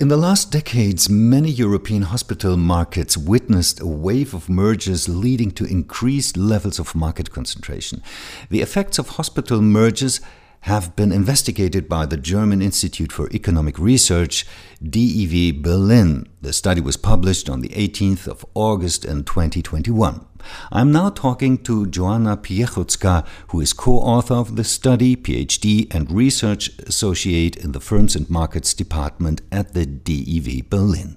[0.00, 5.66] In the last decades, many European hospital markets witnessed a wave of mergers leading to
[5.66, 8.02] increased levels of market concentration.
[8.48, 10.22] The effects of hospital mergers
[10.62, 14.46] have been investigated by the German Institute for Economic Research,
[14.84, 16.28] DIW Berlin.
[16.42, 20.26] The study was published on the 18th of August in 2021.
[20.70, 26.70] I'm now talking to Joanna Piechucka, who is co-author of the study, PhD, and research
[26.80, 31.16] associate in the Firms and Markets Department at the DIW Berlin.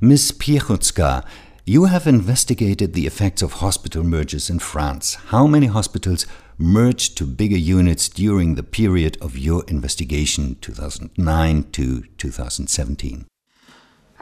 [0.00, 0.32] Ms.
[0.32, 1.24] Piechucka,
[1.66, 5.14] you have investigated the effects of hospital mergers in France.
[5.28, 6.26] How many hospitals
[6.58, 13.24] merged to bigger units during the period of your investigation, 2009 to 2017?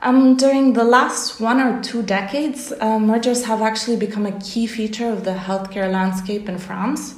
[0.03, 4.69] Um, during the last one or two decades, uh, mergers have actually become a key
[4.69, 7.17] feature of the healthcare landscape in France.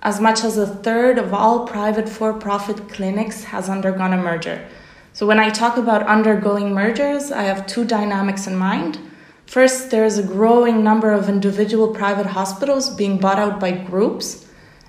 [0.00, 4.66] As much as a third of all private for profit clinics has undergone a merger.
[5.12, 8.98] So, when I talk about undergoing mergers, I have two dynamics in mind.
[9.46, 14.46] First, there is a growing number of individual private hospitals being bought out by groups.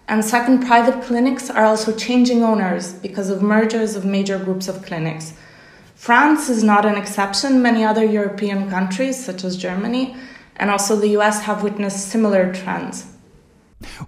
[0.07, 4.85] And second, private clinics are also changing owners because of mergers of major groups of
[4.85, 5.33] clinics.
[5.95, 7.61] France is not an exception.
[7.61, 10.15] Many other European countries, such as Germany
[10.55, 13.05] and also the US, have witnessed similar trends.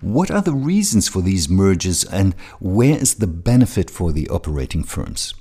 [0.01, 4.83] What are the reasons for these mergers and where is the benefit for the operating
[4.83, 5.35] firms?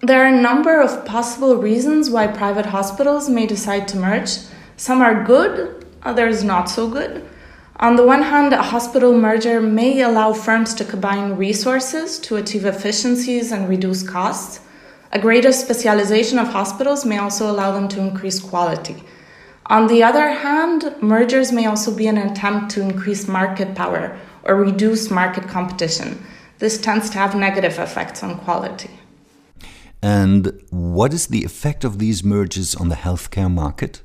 [0.00, 4.38] There are a number of possible reasons why private hospitals may decide to merge.
[4.76, 7.28] Some are good, others not so good.
[7.80, 12.64] On the one hand, a hospital merger may allow firms to combine resources to achieve
[12.64, 14.60] efficiencies and reduce costs.
[15.10, 19.02] A greater specialization of hospitals may also allow them to increase quality.
[19.66, 24.54] On the other hand, mergers may also be an attempt to increase market power or
[24.54, 26.24] reduce market competition.
[26.60, 28.90] This tends to have negative effects on quality.
[30.02, 34.02] And what is the effect of these mergers on the healthcare market?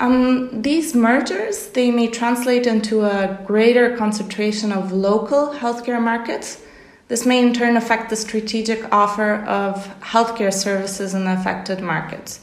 [0.00, 6.62] Um, these mergers they may translate into a greater concentration of local healthcare markets
[7.12, 12.40] this may in turn affect the strategic offer of healthcare services in the affected markets.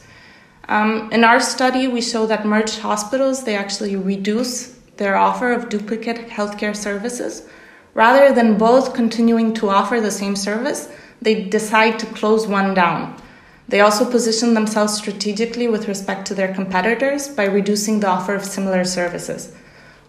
[0.68, 5.70] Um, in our study, we show that merged hospitals they actually reduce their offer of
[5.70, 7.48] duplicate healthcare services.
[7.94, 10.88] Rather than both continuing to offer the same service,
[11.22, 13.20] they decide to close one down.
[13.68, 18.44] They also position themselves strategically with respect to their competitors by reducing the offer of
[18.44, 19.52] similar services.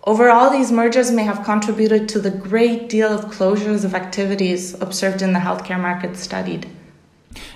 [0.04, 5.22] Overall, these mergers may have contributed to the great deal of closures of activities observed
[5.22, 6.68] in the healthcare market studied.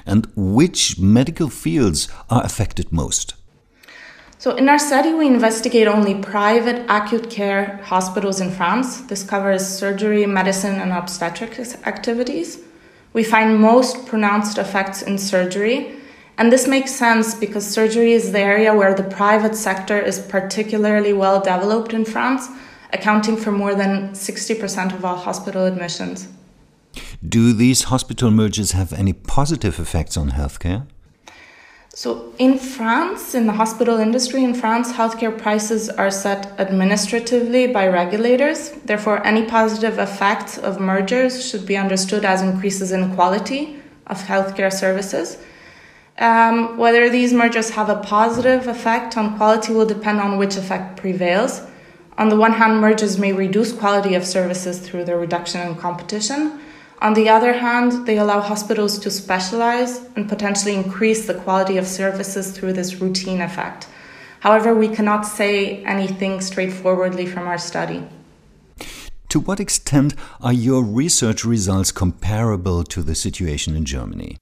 [0.06, 3.34] And which medical fields are affected most?
[4.38, 9.02] So, in our study, we investigate only private acute care hospitals in France.
[9.02, 12.60] This covers surgery, medicine, and obstetrics activities.
[13.16, 15.96] We find most pronounced effects in surgery,
[16.38, 21.14] and this makes sense because surgery is the area where the private sector is particularly
[21.14, 22.50] well developed in France,
[22.92, 26.28] accounting for more than 60% of all hospital admissions.
[27.26, 30.86] Do these hospital mergers have any positive effects on healthcare?
[31.98, 37.88] So, in France, in the hospital industry in France, healthcare prices are set administratively by
[37.88, 38.72] regulators.
[38.84, 44.74] Therefore, any positive effects of mergers should be understood as increases in quality of healthcare
[44.74, 45.38] services.
[46.18, 50.98] Um, whether these mergers have a positive effect on quality will depend on which effect
[50.98, 51.62] prevails.
[52.18, 56.60] On the one hand, mergers may reduce quality of services through the reduction in competition.
[57.06, 61.86] On the other hand, they allow hospitals to specialize and potentially increase the quality of
[61.86, 63.88] services through this routine effect.
[64.40, 68.08] However, we cannot say anything straightforwardly from our study.
[69.30, 74.38] To what extent are your research results comparable to the situation in Germany?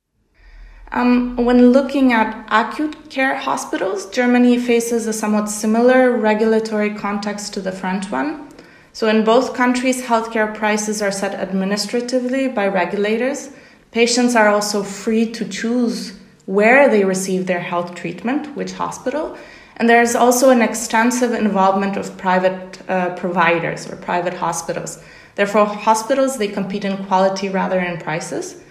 [0.94, 7.59] Um, when looking at acute care hospitals, Germany faces a somewhat similar regulatory context to
[7.59, 8.52] the French one.
[8.93, 13.49] So, in both countries, healthcare prices are set administratively by regulators.
[13.89, 16.13] Patients are also free to choose
[16.45, 19.35] where they receive their health treatment, which hospital.
[19.77, 25.03] And there's also an extensive involvement of private uh, providers or private hospitals.
[25.33, 28.62] Therefore, hospitals they compete in quality rather than prices.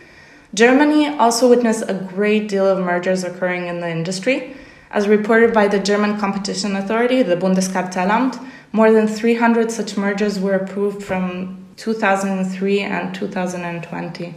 [0.55, 4.57] Germany also witnessed a great deal of mergers occurring in the industry.
[4.93, 8.39] As reported by the German Competition Authority, the Bundeskartellamt,
[8.73, 14.35] more than 300 such mergers were approved from 2003 and 2020.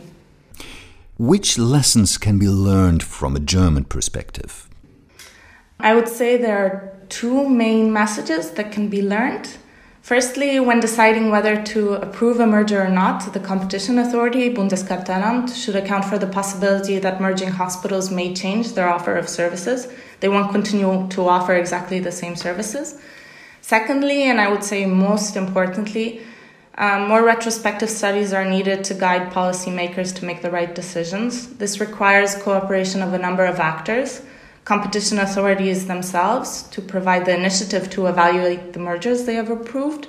[1.18, 4.70] Which lessons can be learned from a German perspective?
[5.78, 9.58] I would say there are two main messages that can be learned.
[10.06, 15.76] Firstly, when deciding whether to approve a merger or not, the competition authority, Bundeskartellamt, should
[15.76, 19.88] account for the possibility that merging hospitals may change their offer of services.
[20.20, 23.00] They won't continue to offer exactly the same services.
[23.62, 26.22] Secondly, and I would say most importantly,
[26.78, 31.48] um, more retrospective studies are needed to guide policymakers to make the right decisions.
[31.58, 34.22] This requires cooperation of a number of actors
[34.66, 40.08] competition authorities themselves to provide the initiative to evaluate the mergers they have approved,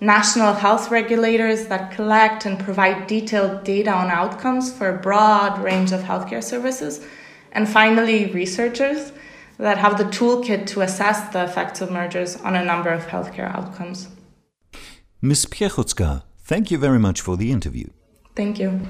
[0.00, 5.92] national health regulators that collect and provide detailed data on outcomes for a broad range
[5.92, 7.06] of healthcare services,
[7.52, 9.12] and finally, researchers
[9.58, 13.54] that have the toolkit to assess the effects of mergers on a number of healthcare
[13.54, 14.08] outcomes.
[15.20, 15.44] Ms.
[15.44, 17.88] Piechucka, thank you very much for the interview.
[18.34, 18.80] Thank you.